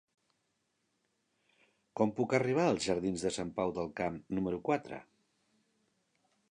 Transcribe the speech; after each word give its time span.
Com 2.01 2.13
puc 2.21 2.33
arribar 2.39 2.65
als 2.71 2.89
jardins 2.89 3.27
de 3.27 3.33
Sant 3.37 3.55
Pau 3.61 3.75
del 3.81 3.93
Camp 4.01 4.19
número 4.39 4.63
quatre? 4.71 5.03